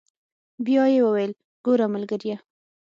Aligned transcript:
بيا 0.65 0.83
يې 0.93 0.99
وويل 1.07 1.31
ګوره 1.65 1.85
ملګريه. 1.95 2.37